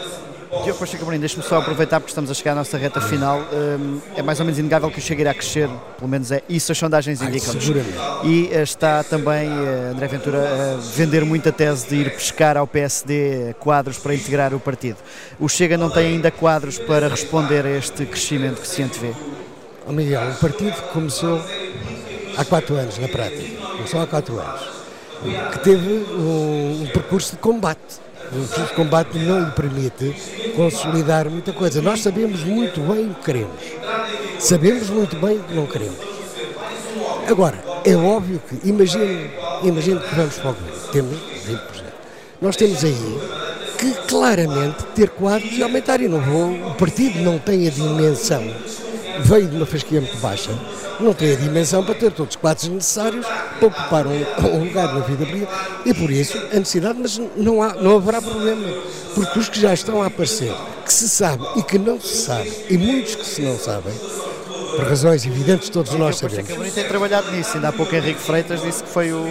Diogo 0.62 0.78
Pacheco 0.78 1.02
Amorim, 1.02 1.18
deixa-me 1.18 1.42
só 1.42 1.58
aproveitar 1.58 2.00
porque 2.00 2.11
estamos 2.11 2.30
a 2.30 2.34
chegar 2.34 2.52
à 2.52 2.54
nossa 2.54 2.78
reta 2.78 3.00
final. 3.00 3.40
Hum, 3.52 4.00
é 4.16 4.23
mais 4.23 4.38
ou 4.40 4.46
menos 4.46 4.58
inegável 4.58 4.90
que 4.90 4.99
o 4.99 5.02
Chega 5.02 5.20
irá 5.23 5.34
crescer, 5.34 5.68
pelo 5.99 6.08
menos 6.08 6.30
é 6.30 6.42
isso 6.49 6.73
as 6.73 6.78
sondagens 6.78 7.20
Ai, 7.20 7.28
indicam. 7.28 7.52
seguramente. 7.61 7.99
E 8.25 8.49
eh, 8.52 8.62
está 8.62 9.02
também 9.02 9.49
eh, 9.49 9.90
André 9.92 10.06
Ventura 10.06 10.38
a 10.38 10.76
vender 10.96 11.25
muita 11.25 11.52
tese 11.52 11.88
de 11.88 11.96
ir 11.96 12.11
pescar 12.14 12.56
ao 12.56 12.66
PSD 12.66 13.54
quadros 13.58 13.99
para 13.99 14.14
integrar 14.14 14.54
o 14.54 14.61
partido. 14.61 14.96
O 15.38 15.49
Chega 15.49 15.76
não 15.76 15.90
tem 15.90 16.06
ainda 16.06 16.30
quadros 16.30 16.78
para 16.78 17.08
responder 17.08 17.66
a 17.66 17.70
este 17.70 18.06
crescimento 18.06 18.61
que 18.61 18.68
se 18.68 18.82
antevê. 18.82 19.12
Ó 19.87 19.92
Miguel, 19.92 20.30
o 20.30 20.34
partido 20.37 20.80
começou 20.92 21.42
há 22.37 22.44
quatro 22.44 22.75
anos, 22.76 22.99
na 22.99 23.08
prática. 23.08 23.66
Começou 23.76 24.00
há 24.00 24.06
quatro 24.06 24.38
anos. 24.38 24.62
Que 25.52 25.58
teve 25.61 25.88
um, 25.88 26.82
um 26.82 26.87
percurso 26.92 27.32
de 27.32 27.38
combate. 27.38 27.80
Um 28.32 28.46
percurso 28.46 28.66
de 28.66 28.74
combate 28.74 29.18
não 29.18 29.44
lhe 29.44 29.50
permite 29.52 30.14
consolidar 30.56 31.28
muita 31.28 31.52
coisa. 31.52 31.80
Nós 31.80 32.00
sabemos 32.00 32.42
muito 32.42 32.80
bem 32.80 33.10
o 33.10 33.14
que 33.14 33.24
queremos. 33.24 33.60
Sabemos 34.38 34.90
muito 34.90 35.16
bem 35.16 35.38
o 35.38 35.42
que 35.44 35.54
não 35.54 35.66
queremos. 35.66 35.98
Agora, 37.28 37.62
é 37.84 37.96
óbvio 37.96 38.40
que, 38.48 38.68
imagine, 38.68 39.30
imagine 39.62 40.00
que 40.00 40.14
vamos 40.14 40.36
para 40.36 40.50
o 40.50 40.54
governo. 40.54 40.88
Temos 40.92 41.18
20%. 41.46 41.58
Nós 42.40 42.56
temos 42.56 42.84
aí 42.84 43.20
que 43.78 43.92
claramente 44.06 44.84
ter 44.94 45.10
quadros 45.10 45.52
e 45.52 45.62
aumentar. 45.62 46.00
E 46.00 46.08
não 46.08 46.20
vou, 46.20 46.52
o 46.68 46.74
partido 46.74 47.20
não 47.20 47.38
tem 47.38 47.66
a 47.66 47.70
dimensão, 47.70 48.42
veio 49.21 49.49
de 49.49 49.56
uma 49.56 49.66
fasquia 49.66 50.00
muito 50.00 50.16
baixa, 50.18 50.50
não 51.00 51.12
tem 51.12 51.33
a 51.33 51.37
dimensão 51.37 51.85
para 51.85 51.94
ter 51.94 52.12
todos 52.12 52.35
os 52.35 52.40
quadros 52.40 52.68
necessários 52.68 53.26
para 53.59 53.68
ocupar 53.68 54.06
um, 54.06 54.12
um 54.54 54.64
lugar 54.64 54.94
na 54.94 55.00
vida 55.00 55.25
política. 55.26 55.52
E 55.85 55.94
por 55.94 56.11
isso, 56.11 56.38
a 56.52 56.59
necessidade, 56.59 56.99
mas 57.00 57.21
não, 57.37 57.62
há, 57.62 57.75
não 57.75 57.97
haverá 57.97 58.21
problema. 58.21 58.66
Porque 59.14 59.38
os 59.38 59.49
que 59.49 59.61
já 59.61 59.73
estão 59.73 60.02
a 60.02 60.06
aparecer, 60.06 60.52
que 60.85 60.92
se 60.92 61.09
sabe 61.09 61.44
e 61.56 61.62
que 61.62 61.78
não 61.78 62.00
se 62.00 62.16
sabe, 62.16 62.52
e 62.68 62.76
muitos 62.76 63.14
que 63.14 63.25
se 63.25 63.42
não 63.42 63.56
sabem, 63.59 63.94
por 64.75 64.85
razões 64.85 65.25
evidentes 65.25 65.68
todos 65.68 65.92
nós 65.92 66.18
O 66.18 66.23
Pacheco 66.23 66.42
sabemos. 66.42 66.52
Amorim 66.52 66.71
tem 66.71 66.85
trabalhado 66.85 67.30
nisso. 67.30 67.54
Ainda 67.54 67.68
há 67.68 67.73
pouco 67.73 67.94
Henrique 67.94 68.21
Freitas 68.21 68.61
disse 68.61 68.83
que 68.83 68.88
foi 68.88 69.12
o, 69.12 69.23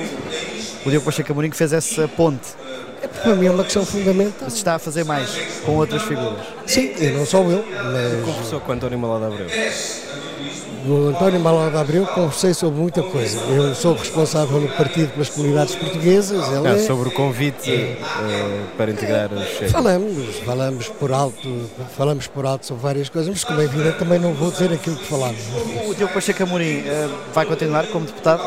o 0.86 0.90
Diogo 0.90 1.06
Pacheco 1.06 1.32
Amorim 1.32 1.50
que 1.50 1.58
fez 1.58 1.74
essa 1.74 2.08
ponte. 2.08 2.63
Para 3.24 3.36
mim 3.36 3.46
é 3.48 3.52
uma 3.52 3.64
questão 3.64 3.86
fundamental. 3.86 4.50
Se 4.50 4.58
está 4.58 4.76
a 4.76 4.80
fazer 4.80 5.04
mais 5.04 5.30
com 5.66 5.78
outras 5.78 6.02
figuras. 6.04 6.40
Sim, 6.66 6.94
e 7.00 7.08
não 7.12 7.26
só 7.26 7.40
eu, 7.44 7.64
mas 7.68 8.26
Conversou 8.26 8.60
com 8.62 8.72
António 8.74 9.00
Malada 9.00 9.28
Abreu. 9.28 9.48
o 10.86 11.08
António 11.10 11.40
Malada 11.40 11.80
Abreu 11.80 12.06
conversei 12.08 12.54
sobre 12.54 12.80
muita 12.80 13.02
coisa. 13.02 13.40
Eu 13.50 13.74
sou 13.74 13.94
responsável 13.96 14.60
no 14.60 14.68
partido 14.70 15.12
pelas 15.14 15.30
comunidades 15.30 15.76
portuguesas, 15.76 16.46
ele 16.48 16.60
Não, 16.60 16.68
é. 16.76 16.80
sobre 16.80 17.10
o 17.10 17.12
convite 17.12 17.72
eh, 17.72 17.98
para 18.78 18.92
integrar 18.92 19.32
o 19.32 19.40
Chega. 19.46 19.70
Falamos, 19.72 20.36
falamos 20.46 20.88
por 20.90 21.12
alto, 21.14 21.70
falamos 21.98 22.28
por 22.28 22.46
alto 22.46 22.66
sobre 22.66 22.84
várias 22.84 23.08
coisas, 23.10 23.30
mas 23.32 23.44
como 23.44 23.62
é 23.62 23.64
evidente 23.66 23.98
também 23.98 24.20
não 24.20 24.34
vou 24.34 24.52
dizer 24.52 24.72
aquilo 24.74 24.96
que 24.98 25.06
falamos. 25.06 25.40
O 25.88 25.94
Diogo 25.96 26.14
Pacheco 26.14 26.44
Amorim 26.44 26.84
eh, 26.86 27.10
vai 27.34 27.46
continuar 27.46 27.88
como 27.88 28.06
deputado? 28.06 28.44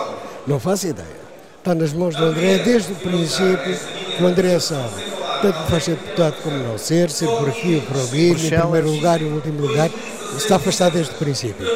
Não 0.47 0.61
faço 0.61 0.87
ideia. 0.87 1.27
Está 1.59 1.75
nas 1.75 1.93
mãos 1.93 2.15
do 2.15 2.23
André 2.25 2.59
desde 2.59 2.93
o 2.93 2.97
princípio 2.97 3.77
André 4.25 4.59
sabe. 4.61 5.17
Tanto 5.43 5.59
faz 5.71 5.85
ser 5.85 5.97
deputado 5.97 6.37
como 6.43 6.57
não 6.57 6.79
ser, 6.79 7.11
ser 7.11 7.27
por 7.29 7.49
aqui 7.49 7.75
ou 7.77 7.83
por 7.83 8.01
ali, 8.01 8.31
em 8.31 8.35
primeiro 8.51 8.91
lugar 8.91 9.21
e 9.21 9.25
em 9.25 9.33
último 9.33 9.61
lugar, 9.67 9.91
está 10.37 10.57
afastado 10.57 10.95
desde 10.95 11.13
o 11.13 11.17
princípio. 11.17 11.67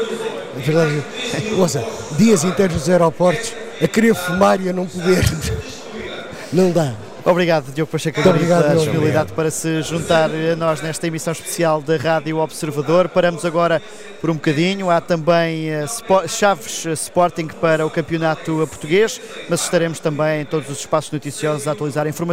A 0.56 0.58
verdade, 0.60 1.02
é- 1.34 1.54
ouça, 1.54 1.84
dias 2.16 2.42
inteiros 2.44 2.74
nos 2.76 2.88
aeroportos 2.88 3.52
a 3.82 3.86
querer 3.86 4.14
fumar 4.14 4.60
e 4.60 4.68
a 4.70 4.72
não 4.72 4.86
poder. 4.86 5.24
Não 6.52 6.72
dá. 6.72 6.94
Obrigado, 7.30 7.72
Diogo 7.72 7.92
Pacheco 7.92 8.20
Muito 8.20 8.34
obrigado, 8.34 8.62
pela 8.62 8.74
meu 8.74 8.78
disponibilidade 8.80 9.32
para 9.34 9.50
se 9.52 9.82
juntar 9.82 10.30
a 10.30 10.56
nós 10.56 10.80
nesta 10.80 11.06
emissão 11.06 11.32
especial 11.32 11.80
da 11.80 11.96
Rádio 11.96 12.38
Observador. 12.38 13.08
Paramos 13.08 13.44
agora 13.44 13.80
por 14.20 14.30
um 14.30 14.34
bocadinho. 14.34 14.90
Há 14.90 15.00
também 15.00 15.70
eh, 15.70 15.86
chaves 16.26 16.84
eh, 16.86 16.92
Sporting 16.92 17.46
para 17.60 17.86
o 17.86 17.90
campeonato 17.90 18.66
português, 18.68 19.20
mas 19.48 19.62
estaremos 19.62 20.00
também 20.00 20.42
em 20.42 20.44
todos 20.44 20.68
os 20.68 20.80
espaços 20.80 21.12
noticiosos 21.12 21.68
a 21.68 21.72
atualizar 21.72 22.04
a 22.04 22.08
informação. 22.08 22.30